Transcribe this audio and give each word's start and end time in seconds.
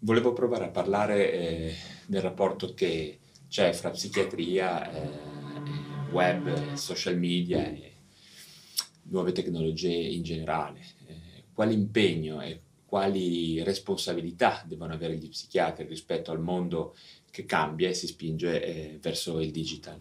Volevo 0.00 0.32
provare 0.32 0.66
a 0.66 0.70
parlare 0.70 1.32
eh, 1.32 1.74
del 2.06 2.22
rapporto 2.22 2.72
che 2.72 3.18
c'è 3.48 3.72
fra 3.72 3.90
psichiatria, 3.90 4.92
eh, 4.92 5.10
web, 6.12 6.74
social 6.74 7.18
media 7.18 7.66
e 7.66 7.94
nuove 9.08 9.32
tecnologie 9.32 9.92
in 9.92 10.22
generale. 10.22 10.80
Eh, 11.06 11.42
quale 11.52 11.72
impegno 11.72 12.40
e 12.40 12.60
quali 12.86 13.60
responsabilità 13.64 14.62
devono 14.64 14.92
avere 14.92 15.16
gli 15.16 15.28
psichiatri 15.28 15.84
rispetto 15.84 16.30
al 16.30 16.40
mondo 16.40 16.94
che 17.28 17.44
cambia 17.44 17.88
e 17.88 17.94
si 17.94 18.06
spinge 18.06 18.64
eh, 18.64 18.98
verso 19.02 19.40
il 19.40 19.50
digital. 19.50 19.98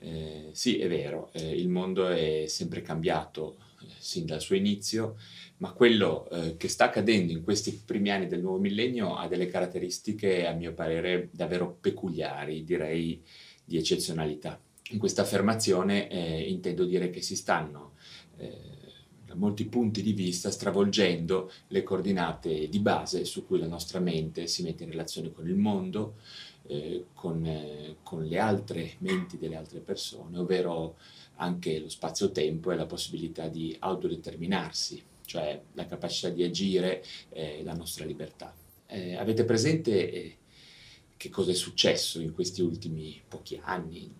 Eh, 0.00 0.50
sì, 0.52 0.78
è 0.78 0.88
vero, 0.88 1.30
eh, 1.32 1.48
il 1.48 1.70
mondo 1.70 2.08
è 2.08 2.44
sempre 2.46 2.82
cambiato 2.82 3.56
sin 3.98 4.26
dal 4.26 4.40
suo 4.40 4.54
inizio, 4.54 5.16
ma 5.62 5.70
quello 5.72 6.28
eh, 6.30 6.56
che 6.56 6.66
sta 6.66 6.86
accadendo 6.86 7.30
in 7.30 7.44
questi 7.44 7.80
primi 7.86 8.10
anni 8.10 8.26
del 8.26 8.42
nuovo 8.42 8.58
millennio 8.58 9.14
ha 9.14 9.28
delle 9.28 9.46
caratteristiche, 9.46 10.44
a 10.44 10.52
mio 10.54 10.74
parere, 10.74 11.28
davvero 11.30 11.78
peculiari, 11.80 12.64
direi 12.64 13.22
di 13.64 13.76
eccezionalità. 13.76 14.60
In 14.90 14.98
questa 14.98 15.22
affermazione 15.22 16.10
eh, 16.10 16.50
intendo 16.50 16.84
dire 16.84 17.10
che 17.10 17.22
si 17.22 17.36
stanno 17.36 17.90
da 19.32 19.34
molti 19.36 19.66
punti 19.66 20.02
di 20.02 20.12
vista 20.12 20.50
stravolgendo 20.50 21.50
le 21.68 21.82
coordinate 21.84 22.68
di 22.68 22.78
base 22.80 23.24
su 23.24 23.46
cui 23.46 23.58
la 23.58 23.68
nostra 23.68 24.00
mente 24.00 24.48
si 24.48 24.62
mette 24.62 24.82
in 24.82 24.90
relazione 24.90 25.32
con 25.32 25.46
il 25.46 25.54
mondo, 25.54 26.16
eh, 26.66 27.06
con, 27.14 27.44
eh, 27.46 27.96
con, 28.02 28.24
le 28.24 28.38
altre 28.38 28.94
menti 28.98 29.38
delle 29.38 29.56
altre 29.56 29.80
persone, 29.80 30.38
ovvero 30.38 30.96
anche 31.36 31.78
lo 31.78 31.88
spazio-tempo 31.88 32.70
e 32.70 32.76
la 32.76 32.86
possibilità 32.86 33.48
di 33.48 33.74
autodeterminarsi, 33.78 35.02
cioè 35.24 35.60
la 35.72 35.86
capacità 35.86 36.28
di 36.28 36.42
agire 36.42 37.04
eh, 37.30 37.62
la 37.64 37.74
nostra 37.74 38.04
libertà. 38.04 38.54
Eh, 38.86 39.16
avete 39.16 39.44
presente 39.44 40.12
eh, 40.12 40.36
che 41.16 41.30
cosa 41.30 41.50
è 41.50 41.54
successo 41.54 42.20
in 42.20 42.32
questi 42.32 42.62
ultimi 42.62 43.20
pochi 43.26 43.60
anni, 43.62 44.12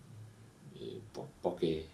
eh, 0.78 1.00
po- 1.10 1.32
poche 1.40 1.92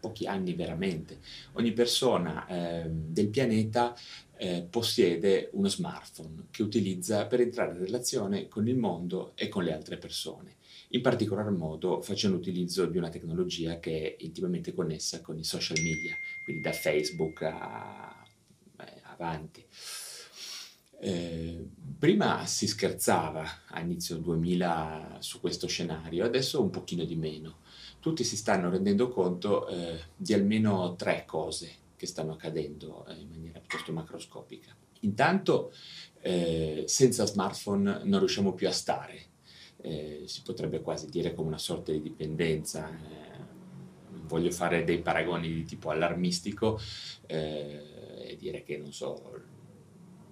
pochi 0.00 0.26
anni 0.26 0.54
veramente, 0.54 1.18
ogni 1.52 1.72
persona 1.72 2.46
eh, 2.46 2.88
del 2.88 3.28
pianeta 3.28 3.94
eh, 4.36 4.66
possiede 4.68 5.50
uno 5.52 5.68
smartphone 5.68 6.46
che 6.50 6.62
utilizza 6.62 7.26
per 7.26 7.40
entrare 7.40 7.72
in 7.72 7.80
relazione 7.80 8.48
con 8.48 8.68
il 8.68 8.76
mondo 8.76 9.32
e 9.34 9.48
con 9.48 9.64
le 9.64 9.72
altre 9.72 9.98
persone, 9.98 10.56
in 10.90 11.02
particolar 11.02 11.50
modo 11.50 12.00
facendo 12.00 12.36
utilizzo 12.36 12.86
di 12.86 12.98
una 12.98 13.08
tecnologia 13.08 13.78
che 13.78 14.16
è 14.16 14.24
intimamente 14.24 14.72
connessa 14.72 15.20
con 15.20 15.38
i 15.38 15.44
social 15.44 15.80
media, 15.82 16.14
quindi 16.44 16.62
da 16.62 16.72
Facebook 16.72 17.42
a, 17.42 18.17
avanti. 19.18 19.64
Eh, 21.00 21.68
prima 21.98 22.44
si 22.46 22.66
scherzava 22.66 23.44
a 23.68 23.80
inizio 23.80 24.16
2000 24.16 25.18
su 25.20 25.40
questo 25.40 25.66
scenario, 25.66 26.24
adesso 26.24 26.60
un 26.60 26.70
pochino 26.70 27.04
di 27.04 27.16
meno 27.16 27.58
tutti 28.00 28.24
si 28.24 28.36
stanno 28.36 28.70
rendendo 28.70 29.08
conto 29.08 29.66
eh, 29.68 29.98
di 30.16 30.32
almeno 30.32 30.94
tre 30.96 31.24
cose 31.26 31.70
che 31.96 32.06
stanno 32.06 32.32
accadendo 32.32 33.06
eh, 33.06 33.14
in 33.14 33.28
maniera 33.28 33.58
piuttosto 33.58 33.92
macroscopica. 33.92 34.74
Intanto, 35.00 35.72
eh, 36.20 36.84
senza 36.86 37.26
smartphone 37.26 38.02
non 38.04 38.18
riusciamo 38.18 38.54
più 38.54 38.68
a 38.68 38.72
stare, 38.72 39.26
eh, 39.80 40.22
si 40.26 40.42
potrebbe 40.42 40.80
quasi 40.80 41.08
dire 41.08 41.34
come 41.34 41.48
una 41.48 41.58
sorta 41.58 41.92
di 41.92 42.00
dipendenza. 42.00 42.88
Eh, 44.28 44.38
voglio 44.38 44.50
fare 44.50 44.84
dei 44.84 45.00
paragoni 45.00 45.48
di 45.48 45.64
tipo 45.64 45.90
allarmistico 45.90 46.80
eh, 47.26 47.82
e 48.28 48.36
dire 48.36 48.62
che, 48.62 48.76
non 48.76 48.92
so, 48.92 49.40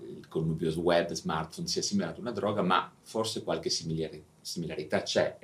il 0.07 0.29
connubio 0.29 0.71
web 0.79 1.13
smartphone 1.13 1.67
sia 1.67 1.83
simile 1.83 2.09
ad 2.09 2.19
una 2.19 2.31
droga, 2.31 2.63
ma 2.63 2.93
forse 3.03 3.43
qualche 3.43 3.71
similarità 3.71 5.03
c'è, 5.03 5.39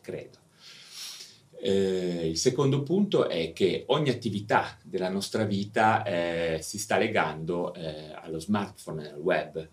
credo. 0.00 0.42
Eh, 1.56 2.28
il 2.28 2.36
secondo 2.36 2.82
punto 2.82 3.26
è 3.26 3.54
che 3.54 3.84
ogni 3.86 4.10
attività 4.10 4.76
della 4.82 5.08
nostra 5.08 5.44
vita 5.44 6.02
eh, 6.04 6.58
si 6.60 6.78
sta 6.78 6.98
legando 6.98 7.72
eh, 7.72 8.12
allo 8.12 8.38
smartphone 8.38 9.06
e 9.06 9.10
al 9.12 9.20
web, 9.20 9.66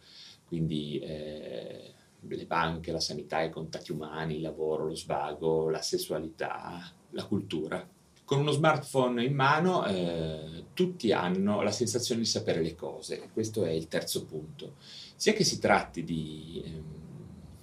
quindi 0.46 1.00
eh, 1.00 1.94
le 2.22 2.46
banche, 2.46 2.94
la 2.94 3.02
sanità, 3.02 3.42
i 3.42 3.50
contatti 3.50 3.92
umani, 3.92 4.36
il 4.36 4.42
lavoro, 4.42 4.86
lo 4.86 4.96
svago, 4.96 5.70
la 5.70 5.81
sessualità, 5.81 6.80
la 7.10 7.26
cultura. 7.26 7.86
Con 8.31 8.40
uno 8.40 8.52
smartphone 8.52 9.25
in 9.25 9.34
mano 9.36 9.86
eh, 9.86 10.68
tutti 10.74 11.12
hanno 11.12 11.62
la 11.62 11.72
sensazione 11.72 12.22
di 12.22 12.28
sapere 12.28 12.62
le 12.62 12.75
cose, 12.75 13.30
questo 13.34 13.66
è 13.66 13.72
il 13.72 13.90
terzo 13.90 14.24
punto, 14.24 14.75
sia 15.18 15.34
che 15.34 15.44
si 15.44 15.59
tratti 15.59 16.06
di 16.06 16.62
ehm, 16.64 17.02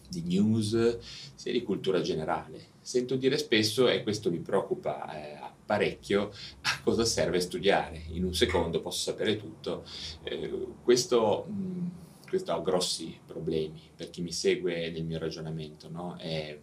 di 0.09 0.23
news, 0.23 0.99
sia 1.35 1.53
di 1.53 1.63
cultura 1.63 2.01
generale. 2.01 2.77
Sento 2.81 3.17
dire 3.17 3.37
spesso, 3.37 3.89
e 3.89 4.03
questo 4.03 4.31
mi 4.31 4.41
preoccupa 4.41 5.11
eh, 5.15 5.39
parecchio, 5.65 6.33
a 6.63 6.81
cosa 6.83 7.05
serve 7.05 7.41
studiare. 7.41 8.03
In 8.09 8.25
un 8.25 8.35
secondo 8.35 8.81
posso 8.81 9.11
sapere 9.11 9.37
tutto. 9.37 9.85
Eh, 10.23 10.67
questo, 10.83 11.47
mh, 11.49 11.91
questo, 12.29 12.53
ha 12.53 12.61
grossi 12.61 13.19
problemi 13.27 13.91
per 13.95 14.11
chi 14.11 14.23
mi 14.23 14.33
segue 14.33 14.91
nel 14.91 15.05
mio 15.05 15.19
ragionamento, 15.19 15.89
no? 15.91 16.17
è, 16.17 16.59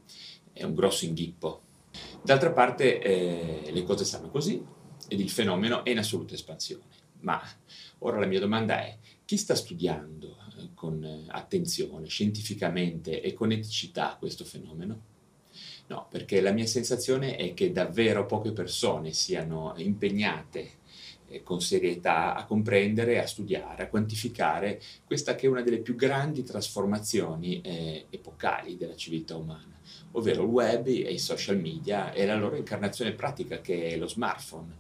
è, 0.51 0.63
un 0.63 0.73
grosso 0.73 1.05
inghippo. 1.05 1.61
D'altra 2.21 2.51
parte 2.51 3.01
eh, 3.01 3.71
le 3.71 3.83
cose 3.83 4.05
stanno 4.05 4.29
così 4.29 4.63
ed 5.07 5.19
il 5.19 5.29
fenomeno 5.29 5.83
è 5.83 5.91
in 5.91 5.99
assoluta 5.99 6.33
espansione. 6.33 6.83
Ma 7.21 7.41
ora 7.99 8.19
la 8.19 8.25
mia 8.25 8.39
domanda 8.39 8.79
è, 8.83 8.97
chi 9.25 9.37
sta 9.37 9.55
studiando 9.55 10.37
eh, 10.57 10.69
con 10.73 11.03
eh, 11.03 11.25
attenzione, 11.27 12.07
scientificamente 12.07 13.21
e 13.21 13.33
con 13.33 13.51
eticità 13.51 14.15
questo 14.17 14.43
fenomeno? 14.43 15.13
No, 15.87 16.07
perché 16.09 16.41
la 16.41 16.51
mia 16.51 16.65
sensazione 16.65 17.35
è 17.35 17.53
che 17.53 17.71
davvero 17.71 18.25
poche 18.25 18.51
persone 18.51 19.13
siano 19.13 19.73
impegnate 19.77 20.83
eh, 21.27 21.43
con 21.43 21.61
serietà 21.61 22.35
a 22.35 22.45
comprendere, 22.45 23.21
a 23.21 23.27
studiare, 23.27 23.83
a 23.83 23.87
quantificare 23.87 24.81
questa 25.05 25.35
che 25.35 25.47
è 25.47 25.49
una 25.49 25.61
delle 25.61 25.79
più 25.79 25.95
grandi 25.95 26.43
trasformazioni 26.43 27.61
eh, 27.61 28.05
epocali 28.09 28.77
della 28.77 28.95
civiltà 28.95 29.35
umana, 29.35 29.79
ovvero 30.11 30.43
il 30.43 30.49
web 30.49 30.87
e 30.87 31.11
i 31.11 31.19
social 31.19 31.59
media 31.59 32.13
e 32.13 32.25
la 32.25 32.35
loro 32.35 32.55
incarnazione 32.55 33.13
pratica 33.13 33.61
che 33.61 33.89
è 33.89 33.97
lo 33.97 34.07
smartphone 34.07 34.73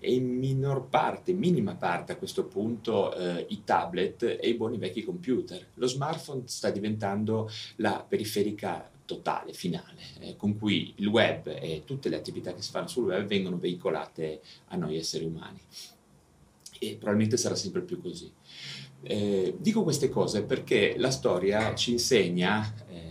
e 0.00 0.14
in 0.14 0.38
minor 0.38 0.88
parte, 0.88 1.32
minima 1.34 1.74
parte 1.74 2.12
a 2.12 2.16
questo 2.16 2.46
punto, 2.46 3.14
eh, 3.14 3.44
i 3.50 3.62
tablet 3.64 4.22
e 4.22 4.48
i 4.48 4.54
buoni 4.54 4.78
vecchi 4.78 5.04
computer. 5.04 5.64
Lo 5.74 5.86
smartphone 5.86 6.42
sta 6.46 6.70
diventando 6.70 7.50
la 7.76 8.04
periferica 8.06 8.90
totale, 9.10 9.52
finale, 9.52 10.02
eh, 10.20 10.36
con 10.36 10.56
cui 10.56 10.92
il 10.96 11.08
web 11.08 11.48
e 11.48 11.82
tutte 11.84 12.08
le 12.08 12.14
attività 12.14 12.54
che 12.54 12.62
si 12.62 12.70
fanno 12.70 12.86
sul 12.86 13.06
web 13.06 13.26
vengono 13.26 13.58
veicolate 13.58 14.40
a 14.68 14.76
noi 14.76 14.96
esseri 14.96 15.24
umani. 15.24 15.58
E 16.78 16.94
probabilmente 16.94 17.36
sarà 17.36 17.56
sempre 17.56 17.82
più 17.82 18.00
così. 18.00 18.32
Eh, 19.02 19.56
dico 19.58 19.82
queste 19.82 20.08
cose 20.08 20.44
perché 20.44 20.94
la 20.96 21.10
storia 21.10 21.74
ci 21.74 21.90
insegna 21.90 22.72
eh, 22.88 23.10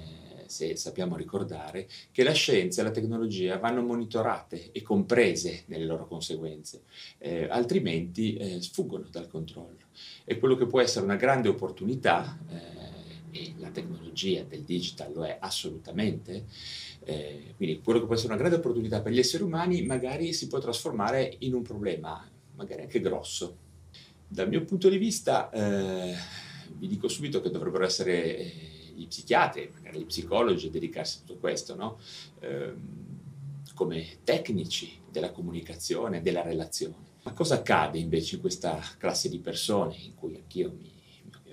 se 0.50 0.76
sappiamo 0.76 1.16
ricordare, 1.16 1.88
che 2.12 2.24
la 2.24 2.32
scienza 2.32 2.82
e 2.82 2.84
la 2.86 2.92
tecnologia 2.92 3.60
vanno 3.60 3.84
monitorate 3.84 4.72
e 4.72 4.82
comprese 4.82 5.64
nelle 5.68 5.86
loro 5.86 6.08
conseguenze, 6.08 6.84
eh, 7.20 7.48
altrimenti 7.50 8.36
eh, 8.36 8.62
sfuggono 8.62 9.08
dal 9.12 9.28
controllo. 9.28 9.78
E 10.26 10.40
quello 10.40 10.56
che 10.56 10.66
può 10.66 10.82
essere 10.82 11.06
una 11.06 11.18
grande 11.18 11.50
opportunità, 11.50 12.40
eh, 12.50 12.89
e 13.32 13.54
la 13.58 13.70
tecnologia 13.70 14.44
del 14.44 14.64
digital 14.64 15.14
lo 15.14 15.26
è 15.26 15.38
assolutamente, 15.40 16.46
eh, 17.06 17.54
quindi 17.56 17.82
quello 17.82 18.00
che 18.00 18.06
può 18.06 18.16
essere 18.16 18.34
una 18.34 18.42
grande 18.42 18.58
opportunità 18.58 19.02
per 19.02 19.12
gli 19.12 19.20
esseri 19.20 19.44
umani 19.44 19.84
magari 19.84 20.34
si 20.34 20.48
può 20.48 20.60
trasformare 20.60 21.36
in 21.40 21.54
un 21.54 21.62
problema, 21.62 22.28
magari 22.56 22.82
anche 22.82 23.00
grosso. 23.00 23.58
Dal 24.28 24.48
mio 24.48 24.64
punto 24.64 24.90
di 24.90 24.98
vista, 24.98 25.50
eh, 25.50 26.16
vi 26.78 26.88
dico 26.88 27.08
subito 27.08 27.42
che 27.42 27.50
dovrebbero 27.50 27.86
essere 27.86 28.38
eh, 28.38 28.52
gli 28.96 29.08
psichiatri, 29.08 29.72
magari 29.74 30.00
gli 30.00 30.06
psicologi 30.06 30.68
a 30.68 30.72
dedicarsi 30.72 31.18
a 31.18 31.22
tutto 31.26 31.40
questo, 31.40 31.76
no? 31.76 32.00
eh, 32.40 32.74
come 33.74 34.18
tecnici 34.24 35.00
della 35.10 35.32
comunicazione, 35.32 36.22
della 36.22 36.42
relazione. 36.42 37.08
Ma 37.24 37.34
cosa 37.34 37.56
accade 37.56 37.98
invece 37.98 38.36
in 38.36 38.42
questa 38.42 38.80
classe 38.98 39.30
di 39.30 39.40
persone 39.40 39.96
in 39.96 40.16
cui 40.16 40.36
anch'io 40.36 40.72
mi, 40.78 40.92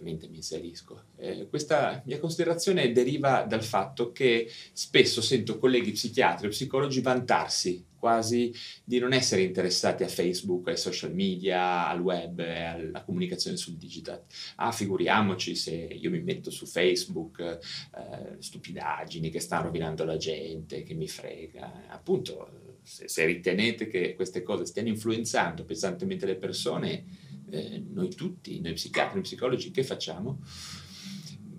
ovviamente 0.07 0.29
mi 0.29 0.37
inserisco. 0.37 1.03
Eh, 1.17 1.49
questa 1.49 2.03
mia 2.07 2.21
considerazione 2.21 2.93
deriva 2.93 3.43
dal 3.43 3.65
fatto 3.65 4.13
che 4.13 4.49
spesso 4.73 5.21
sento 5.21 5.59
colleghi 5.59 5.91
psichiatri 5.91 6.47
o 6.47 6.51
psicologi 6.51 7.01
vantarsi 7.01 7.85
quasi 7.99 8.55
di 8.85 9.01
non 9.01 9.13
essere 9.13 9.43
interessati 9.43 10.05
a 10.05 10.09
Facebook, 10.09 10.69
ai 10.69 10.77
social 10.77 11.13
media, 11.13 11.89
al 11.89 12.01
web, 12.01 12.39
alla 12.39 13.03
comunicazione 13.03 13.57
sul 13.57 13.75
digital. 13.75 14.23
Ah, 14.57 14.71
figuriamoci 14.71 15.57
se 15.57 15.75
io 15.75 16.11
mi 16.11 16.21
metto 16.21 16.51
su 16.51 16.67
Facebook, 16.67 17.41
eh, 17.41 18.37
stupidaggini 18.39 19.31
che 19.31 19.41
stanno 19.41 19.65
rovinando 19.65 20.05
la 20.05 20.17
gente, 20.19 20.85
che 20.85 20.95
mi 20.95 21.09
frega. 21.09 21.87
Appunto, 21.89 22.77
se, 22.83 23.09
se 23.09 23.25
ritenete 23.25 23.89
che 23.89 24.15
queste 24.15 24.43
cose 24.43 24.67
stiano 24.67 24.89
influenzando 24.89 25.65
pesantemente 25.65 26.27
le 26.27 26.37
persone, 26.37 27.26
eh, 27.51 27.85
noi 27.89 28.15
tutti, 28.15 28.61
noi 28.61 28.73
psichiatri, 28.75 29.15
noi 29.15 29.23
psicologi, 29.23 29.71
che 29.71 29.85
facciamo? 29.85 30.41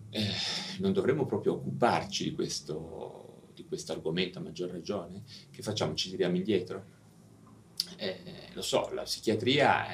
Eh, 0.10 0.31
non 0.80 0.94
dovremmo 0.94 1.25
proprio 1.25 1.54
occuparci 1.54 2.24
di 2.24 2.34
questo 2.34 3.18
questo 3.68 3.92
argomento 3.92 4.39
a 4.39 4.42
maggior 4.42 4.72
ragione, 4.72 5.24
che 5.51 5.62
facciamo? 5.62 5.94
Ci 5.94 6.10
tiriamo 6.10 6.36
indietro? 6.36 6.95
Eh, 7.98 8.50
lo 8.54 8.62
so, 8.62 8.92
la 8.94 9.04
psichiatria, 9.04 9.86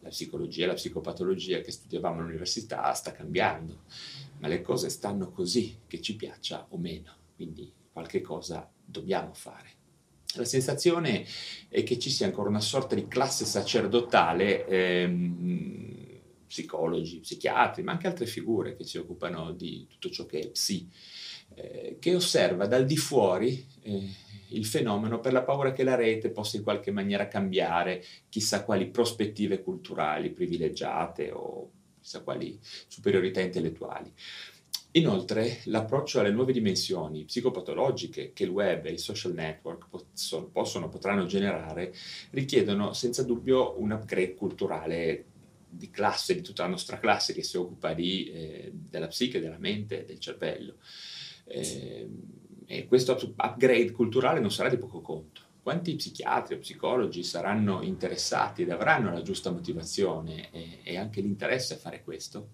la 0.00 0.08
psicologia, 0.08 0.66
la 0.66 0.74
psicopatologia 0.74 1.60
che 1.60 1.70
studiavamo 1.70 2.20
all'università 2.20 2.92
sta 2.92 3.12
cambiando, 3.12 3.82
ma 4.38 4.48
le 4.48 4.62
cose 4.62 4.88
stanno 4.88 5.30
così, 5.30 5.80
che 5.86 6.00
ci 6.00 6.16
piaccia 6.16 6.66
o 6.70 6.78
meno, 6.78 7.14
quindi 7.36 7.72
qualche 7.92 8.20
cosa 8.20 8.70
dobbiamo 8.84 9.32
fare. 9.32 9.82
La 10.36 10.44
sensazione 10.44 11.24
è 11.68 11.82
che 11.82 11.98
ci 11.98 12.10
sia 12.10 12.26
ancora 12.26 12.48
una 12.48 12.60
sorta 12.60 12.94
di 12.94 13.06
classe 13.06 13.44
sacerdotale, 13.44 14.66
ehm, 14.66 15.94
psicologi, 16.46 17.20
psichiatri, 17.20 17.82
ma 17.82 17.92
anche 17.92 18.06
altre 18.06 18.26
figure 18.26 18.76
che 18.76 18.84
si 18.84 18.96
occupano 18.98 19.52
di 19.52 19.86
tutto 19.88 20.08
ciò 20.10 20.24
che 20.24 20.40
è 20.40 20.48
psi, 20.50 20.88
eh, 21.54 21.96
che 21.98 22.14
osserva 22.14 22.66
dal 22.66 22.84
di 22.86 22.96
fuori 22.96 23.66
eh, 23.82 24.08
il 24.48 24.64
fenomeno 24.64 25.20
per 25.20 25.32
la 25.32 25.42
paura 25.42 25.72
che 25.72 25.82
la 25.82 25.96
rete 25.96 26.30
possa 26.30 26.56
in 26.56 26.62
qualche 26.62 26.90
maniera 26.90 27.26
cambiare 27.26 28.04
chissà 28.28 28.64
quali 28.64 28.88
prospettive 28.88 29.62
culturali 29.62 30.30
privilegiate 30.30 31.30
o 31.32 31.70
chissà 32.00 32.22
quali 32.22 32.58
superiorità 32.86 33.40
intellettuali. 33.40 34.12
Inoltre, 34.96 35.60
l'approccio 35.64 36.20
alle 36.20 36.30
nuove 36.30 36.52
dimensioni 36.52 37.24
psicopatologiche 37.24 38.32
che 38.32 38.44
il 38.44 38.50
web 38.50 38.84
e 38.86 38.92
i 38.92 38.98
social 38.98 39.32
network 39.32 39.88
possono, 39.88 40.46
possono 40.46 40.88
potranno 40.88 41.26
generare 41.26 41.92
richiedono 42.30 42.92
senza 42.92 43.24
dubbio 43.24 43.80
un 43.80 43.90
upgrade 43.90 44.34
culturale 44.34 45.24
di 45.68 45.90
classe, 45.90 46.36
di 46.36 46.42
tutta 46.42 46.62
la 46.62 46.68
nostra 46.68 47.00
classe 47.00 47.32
che 47.32 47.42
si 47.42 47.56
occupa 47.56 47.92
di, 47.92 48.30
eh, 48.30 48.70
della 48.72 49.08
psiche, 49.08 49.40
della 49.40 49.58
mente, 49.58 50.04
del 50.04 50.20
cervello. 50.20 50.76
Eh, 51.46 52.08
e 52.64 52.86
questo 52.86 53.34
upgrade 53.36 53.90
culturale 53.90 54.38
non 54.38 54.52
sarà 54.52 54.68
di 54.68 54.78
poco 54.78 55.00
conto. 55.00 55.40
Quanti 55.60 55.96
psichiatri 55.96 56.54
o 56.54 56.58
psicologi 56.58 57.24
saranno 57.24 57.82
interessati 57.82 58.62
ed 58.62 58.70
avranno 58.70 59.12
la 59.12 59.22
giusta 59.22 59.50
motivazione 59.50 60.52
e, 60.52 60.78
e 60.84 60.96
anche 60.96 61.20
l'interesse 61.20 61.74
a 61.74 61.78
fare 61.78 62.04
questo? 62.04 62.50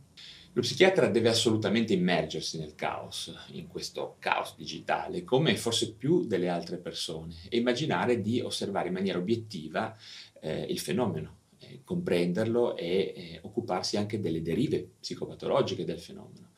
Lo 0.52 0.62
psichiatra 0.62 1.06
deve 1.06 1.29
assolutamente 1.29 1.93
immergersi 1.93 2.58
nel 2.58 2.75
caos, 2.75 3.32
in 3.52 3.69
questo 3.69 4.17
caos 4.19 4.56
digitale, 4.56 5.23
come 5.23 5.56
forse 5.56 5.94
più 5.94 6.26
delle 6.26 6.49
altre 6.49 6.79
persone, 6.79 7.37
e 7.49 7.58
immaginare 7.58 8.20
di 8.20 8.41
osservare 8.41 8.88
in 8.88 8.94
maniera 8.94 9.19
obiettiva 9.19 9.97
eh, 10.41 10.62
il 10.62 10.81
fenomeno, 10.81 11.37
eh, 11.58 11.82
comprenderlo 11.85 12.76
e 12.76 13.12
eh, 13.14 13.38
occuparsi 13.43 13.97
anche 13.97 14.19
delle 14.19 14.43
derive 14.43 14.88
psicopatologiche 14.99 15.85
del 15.85 16.00
fenomeno. 16.00 16.50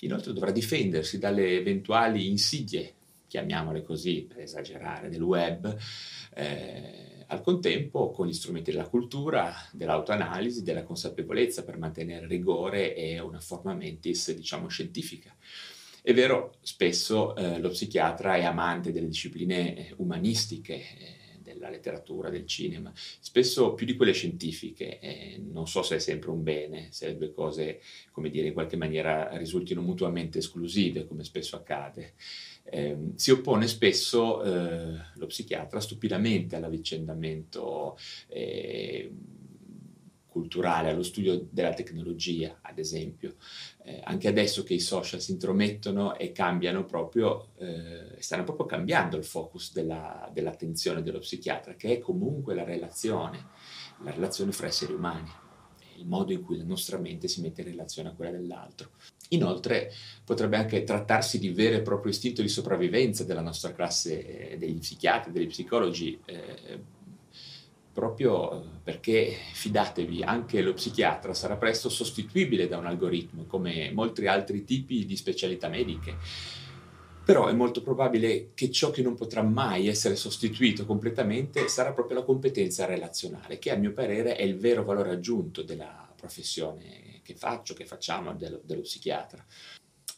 Inoltre 0.00 0.32
dovrà 0.32 0.52
difendersi 0.52 1.18
dalle 1.18 1.56
eventuali 1.56 2.28
insidie, 2.28 2.94
chiamiamole 3.30 3.82
così 3.82 4.26
per 4.26 4.40
esagerare, 4.40 5.08
del 5.08 5.22
web, 5.22 5.76
eh, 6.34 7.24
al 7.28 7.42
contempo 7.42 8.10
con 8.10 8.26
gli 8.26 8.32
strumenti 8.32 8.72
della 8.72 8.88
cultura, 8.88 9.54
dell'autoanalisi, 9.70 10.64
della 10.64 10.82
consapevolezza 10.82 11.62
per 11.62 11.78
mantenere 11.78 12.26
rigore 12.26 12.92
e 12.96 13.20
una 13.20 13.38
forma 13.38 13.72
mentis, 13.72 14.34
diciamo, 14.34 14.66
scientifica. 14.66 15.32
È 16.02 16.12
vero, 16.12 16.54
spesso 16.62 17.36
eh, 17.36 17.60
lo 17.60 17.68
psichiatra 17.68 18.34
è 18.34 18.42
amante 18.42 18.90
delle 18.90 19.06
discipline 19.06 19.76
eh, 19.76 19.94
umanistiche, 19.98 20.74
eh, 20.74 21.19
della 21.60 21.70
letteratura, 21.70 22.30
del 22.30 22.46
cinema, 22.46 22.90
spesso 22.94 23.74
più 23.74 23.84
di 23.84 23.94
quelle 23.94 24.12
scientifiche. 24.12 24.98
E 24.98 25.40
non 25.46 25.68
so 25.68 25.82
se 25.82 25.96
è 25.96 25.98
sempre 25.98 26.30
un 26.30 26.42
bene, 26.42 26.88
se 26.90 27.08
le 27.08 27.16
due 27.16 27.30
cose, 27.30 27.80
come 28.10 28.30
dire, 28.30 28.48
in 28.48 28.54
qualche 28.54 28.76
maniera 28.76 29.36
risultino 29.36 29.82
mutuamente 29.82 30.38
esclusive, 30.38 31.06
come 31.06 31.22
spesso 31.22 31.56
accade. 31.56 32.14
Eh, 32.64 32.96
si 33.16 33.30
oppone 33.30 33.66
spesso 33.66 34.42
eh, 34.42 34.96
lo 35.14 35.26
psichiatra 35.26 35.80
stupidamente 35.80 36.56
all'avvicendamento 36.56 37.98
eh, 38.28 39.10
culturale, 40.30 40.90
allo 40.90 41.02
studio 41.02 41.46
della 41.50 41.74
tecnologia, 41.74 42.58
ad 42.62 42.78
esempio. 42.78 43.34
Eh, 43.84 44.00
anche 44.04 44.28
adesso 44.28 44.62
che 44.62 44.74
i 44.74 44.80
social 44.80 45.20
si 45.20 45.32
intromettono 45.32 46.16
e 46.16 46.32
cambiano 46.32 46.84
proprio, 46.84 47.48
eh, 47.58 48.16
stanno 48.20 48.44
proprio 48.44 48.66
cambiando 48.66 49.16
il 49.16 49.24
focus 49.24 49.72
della, 49.72 50.30
dell'attenzione 50.32 51.02
dello 51.02 51.18
psichiatra, 51.18 51.74
che 51.74 51.94
è 51.94 51.98
comunque 51.98 52.54
la 52.54 52.64
relazione, 52.64 53.48
la 54.02 54.12
relazione 54.12 54.52
fra 54.52 54.68
esseri 54.68 54.92
umani, 54.92 55.30
il 55.96 56.06
modo 56.06 56.32
in 56.32 56.42
cui 56.42 56.56
la 56.56 56.64
nostra 56.64 56.96
mente 56.96 57.28
si 57.28 57.42
mette 57.42 57.60
in 57.60 57.68
relazione 57.68 58.08
a 58.08 58.12
quella 58.12 58.30
dell'altro. 58.30 58.90
Inoltre 59.32 59.92
potrebbe 60.24 60.56
anche 60.56 60.82
trattarsi 60.82 61.38
di 61.38 61.50
vero 61.50 61.76
e 61.76 61.82
proprio 61.82 62.10
istinto 62.10 62.42
di 62.42 62.48
sopravvivenza 62.48 63.24
della 63.24 63.42
nostra 63.42 63.72
classe 63.72 64.56
degli 64.58 64.78
psichiatri, 64.78 65.32
degli 65.32 65.46
psicologi. 65.46 66.18
Proprio 67.92 68.78
perché 68.82 69.34
fidatevi, 69.52 70.22
anche 70.22 70.62
lo 70.62 70.74
psichiatra 70.74 71.34
sarà 71.34 71.56
presto 71.56 71.88
sostituibile 71.88 72.68
da 72.68 72.78
un 72.78 72.86
algoritmo, 72.86 73.44
come 73.46 73.90
molti 73.92 74.26
altri 74.26 74.64
tipi 74.64 75.04
di 75.04 75.16
specialità 75.16 75.68
mediche. 75.68 76.16
Però 77.24 77.48
è 77.48 77.52
molto 77.52 77.82
probabile 77.82 78.50
che 78.54 78.70
ciò 78.70 78.90
che 78.90 79.02
non 79.02 79.14
potrà 79.14 79.42
mai 79.42 79.88
essere 79.88 80.16
sostituito 80.16 80.86
completamente 80.86 81.68
sarà 81.68 81.92
proprio 81.92 82.18
la 82.18 82.24
competenza 82.24 82.86
relazionale, 82.86 83.58
che 83.58 83.70
a 83.70 83.76
mio 83.76 83.92
parere 83.92 84.36
è 84.36 84.42
il 84.42 84.56
vero 84.56 84.84
valore 84.84 85.10
aggiunto 85.10 85.62
della 85.62 86.08
professione 86.16 87.20
che 87.22 87.34
faccio, 87.34 87.74
che 87.74 87.86
facciamo 87.86 88.34
dello, 88.34 88.60
dello 88.64 88.82
psichiatra 88.82 89.44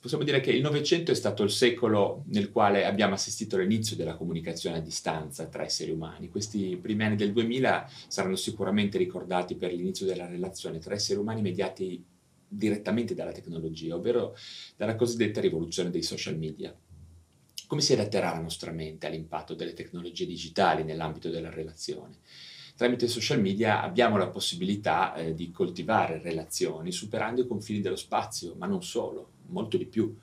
possiamo 0.03 0.25
dire 0.25 0.41
che 0.41 0.51
il 0.51 0.63
Novecento 0.63 1.13
è 1.13 1.15
stato 1.15 1.45
il 1.45 1.51
secolo 1.51 2.25
nel 2.27 2.51
quale 2.51 2.87
abbiamo 2.87 3.15
assistito 3.15 3.55
all'inizio 3.55 3.95
della 3.95 4.17
comunicazione 4.17 4.79
a 4.79 4.81
distanza 4.81 5.47
tra 5.47 5.63
esseri 5.63 5.93
umani. 5.93 6.29
Questi 6.29 6.77
primi 6.83 7.05
anni 7.05 7.15
del 7.15 7.33
2000 7.33 7.89
saranno 8.09 8.35
sicuramente 8.35 8.99
ricordati 8.99 9.55
per 9.55 9.73
l'inizio 9.73 10.05
della 10.05 10.27
relazione 10.27 10.81
tra 10.81 10.95
esseri 10.95 11.21
umani 11.21 11.41
mediati 11.41 12.05
direttamente 12.49 13.15
dalla 13.15 13.31
tecnologia, 13.31 13.95
ovvero 13.95 14.37
dalla 14.77 14.97
cosiddetta 14.97 15.41
rivoluzione 15.41 15.91
dei 15.91 16.03
social 16.03 16.37
media. 16.37 16.77
Come 17.69 17.81
si 17.81 17.93
adatterà 17.93 18.33
la 18.33 18.41
nostra 18.41 18.73
mente 18.73 19.07
all'impatto 19.07 19.55
delle 19.55 19.73
tecnologie 19.73 20.27
digitali 20.27 20.83
nell'ambito 20.83 21.31
della 21.31 21.49
relazione? 21.49 22.19
Tramite 22.75 23.07
social 23.07 23.41
media 23.41 23.83
abbiamo 23.83 24.17
la 24.17 24.31
possibilità 24.31 25.15
eh, 25.15 25.33
di 25.33 25.53
coltivare 25.53 26.21
relazioni 26.21 26.91
superando 26.91 27.43
i 27.43 27.47
confini 27.47 27.81
dello 27.81 27.95
spazio, 27.95 28.57
ma 28.57 28.67
non 28.67 28.83
solo 28.83 29.29
molto 29.53 29.77
di 29.77 29.87
più. 29.87 30.17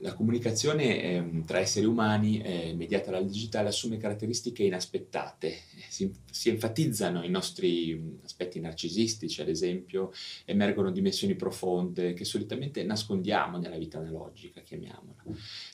La 0.00 0.14
comunicazione 0.14 1.02
eh, 1.02 1.42
tra 1.44 1.58
esseri 1.58 1.84
umani 1.84 2.40
eh, 2.40 2.72
mediata 2.72 3.10
dal 3.10 3.26
digitale 3.26 3.68
assume 3.68 3.96
caratteristiche 3.96 4.62
inaspettate, 4.62 5.56
si, 5.88 6.12
si, 6.30 6.50
enfatizzano 6.50 7.24
i 7.24 7.28
nostri 7.28 8.18
aspetti 8.22 8.60
narcisistici, 8.60 9.40
ad 9.40 9.48
esempio, 9.48 10.12
emergono 10.44 10.92
dimensioni 10.92 11.34
profonde 11.34 12.12
che 12.12 12.24
solitamente 12.24 12.84
nascondiamo 12.84 13.58
nella 13.58 13.76
vita 13.76 13.98
analogica, 13.98 14.60
chiamiamola. 14.60 15.24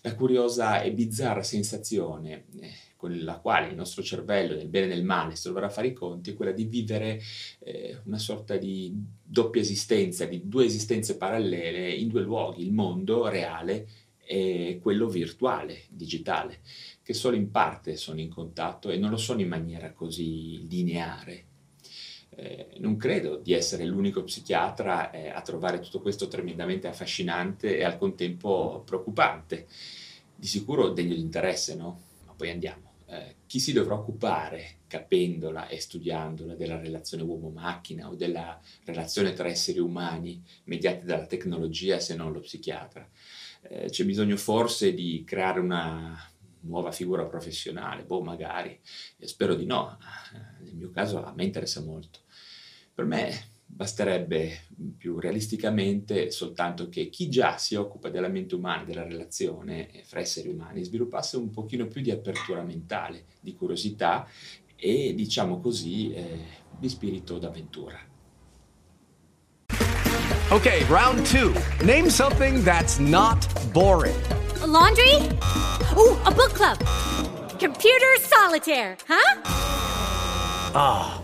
La 0.00 0.14
curiosa 0.14 0.80
e 0.80 0.92
bizzarra 0.92 1.42
sensazione 1.42 2.44
eh, 2.60 2.70
con 3.04 3.18
la 3.18 3.38
quale 3.38 3.68
il 3.68 3.75
nostro 3.75 4.02
cervello, 4.02 4.54
nel 4.54 4.68
bene 4.68 4.87
e 4.87 4.88
nel 4.88 5.04
male, 5.04 5.37
si 5.37 5.42
troverà 5.42 5.66
a 5.66 5.70
fare 5.70 5.88
i 5.88 5.92
conti, 5.92 6.30
è 6.30 6.34
quella 6.34 6.52
di 6.52 6.64
vivere 6.64 7.20
eh, 7.58 7.99
una 8.04 8.16
sorta 8.16 8.56
di 8.56 8.94
doppia 9.23 9.61
esistenza, 9.61 10.25
di 10.25 10.49
due 10.49 10.64
esistenze 10.64 11.18
parallele 11.18 11.90
in 11.90 12.08
due 12.08 12.23
luoghi, 12.23 12.62
il 12.62 12.73
mondo 12.73 13.28
reale 13.28 13.87
e 14.25 14.78
quello 14.80 15.06
virtuale, 15.06 15.82
digitale, 15.90 16.61
che 17.02 17.12
solo 17.12 17.37
in 17.37 17.50
parte 17.50 17.96
sono 17.96 18.20
in 18.20 18.30
contatto 18.30 18.88
e 18.88 18.96
non 18.96 19.11
lo 19.11 19.18
sono 19.18 19.42
in 19.42 19.49
maniera 19.49 19.92
così 19.92 20.66
lineare. 20.66 21.44
Eh, 22.30 22.68
non 22.78 22.96
credo 22.96 23.37
di 23.37 23.52
essere 23.52 23.84
l'unico 23.84 24.25
psichiatra 24.25 25.11
eh, 25.11 25.28
a 25.28 25.42
trovare 25.42 25.78
tutto 25.80 26.00
questo 26.00 26.26
tremendamente 26.26 26.88
affascinante 26.88 27.76
e 27.76 27.84
al 27.84 27.99
contempo 27.99 28.82
preoccupante. 28.87 29.66
Di 30.34 30.46
sicuro 30.46 30.88
degno 30.88 31.14
di 31.14 31.20
interesse, 31.20 31.76
no? 31.76 32.00
Ma 32.25 32.32
poi 32.32 32.50
andiamo. 32.50 32.93
Eh, 33.14 33.37
chi 33.47 33.61
si 33.61 33.73
dovrà 33.73 33.94
occupare, 33.94 34.78
capendola 34.87 35.68
e 35.68 35.80
studiandola, 35.80 36.54
della 36.54 36.78
relazione 36.78 37.23
uomo-macchina 37.23 38.09
o 38.09 38.14
della 38.14 38.61
relazione 38.85 39.33
tra 39.33 39.49
esseri 39.49 39.78
umani 39.78 40.42
mediati 40.64 41.04
dalla 41.04 41.26
tecnologia 41.26 42.00
se 42.00 42.16
non 42.16 42.33
lo 42.33 42.40
psichiatra? 42.40 43.09
Eh, 43.62 43.88
c'è 43.88 44.04
bisogno 44.04 44.37
forse 44.37 44.94
di 44.94 45.23
creare 45.25 45.61
una 45.61 46.18
nuova 46.61 46.92
figura 46.92 47.25
professionale, 47.26 48.04
boh 48.04 48.23
magari, 48.23 48.78
spero 49.21 49.54
di 49.54 49.66
no, 49.66 49.99
nel 50.61 50.75
mio 50.75 50.90
caso 50.90 51.23
a 51.23 51.33
me 51.35 51.44
interessa 51.44 51.80
molto. 51.80 52.21
Per 52.94 53.04
me 53.04 53.52
basterebbe 53.74 54.66
più 54.96 55.18
realisticamente 55.18 56.30
soltanto 56.30 56.88
che 56.88 57.08
chi 57.08 57.28
già 57.28 57.56
si 57.56 57.74
occupa 57.74 58.08
della 58.08 58.28
mente 58.28 58.54
umana, 58.54 58.84
della 58.84 59.02
relazione 59.02 59.90
fra 60.04 60.20
esseri 60.20 60.48
umani, 60.48 60.84
sviluppasse 60.84 61.36
un 61.36 61.50
pochino 61.50 61.88
più 61.88 62.00
di 62.00 62.12
apertura 62.12 62.62
mentale, 62.62 63.24
di 63.40 63.54
curiosità 63.54 64.28
e 64.76 65.12
diciamo 65.14 65.58
così 65.58 66.12
eh, 66.12 66.38
di 66.78 66.88
spirito 66.88 67.38
d'avventura. 67.38 67.98
Ok, 70.50 70.86
round 70.88 71.26
two. 71.26 71.52
Name 71.84 72.08
something 72.08 72.62
that's 72.62 72.98
not 72.98 73.44
boring. 73.72 74.14
A 74.62 74.66
laundry? 74.66 75.16
Ooh, 75.96 76.16
a 76.24 76.30
book 76.30 76.52
club. 76.52 76.78
Computer 77.58 78.20
solitaire, 78.20 78.96
huh? 79.08 79.40
Ah, 80.76 81.16
oh, 81.18 81.23